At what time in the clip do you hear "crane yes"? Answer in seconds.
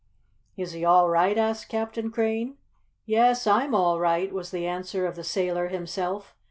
2.09-3.45